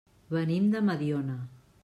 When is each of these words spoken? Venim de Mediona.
Venim 0.35 0.71
de 0.75 0.81
Mediona. 0.89 1.39